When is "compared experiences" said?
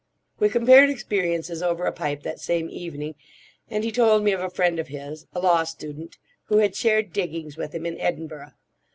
0.49-1.61